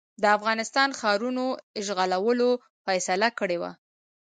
[0.21, 1.45] د افغانستان ښارونو
[1.79, 2.49] اشغالولو
[2.85, 3.71] فیصله کړې وه.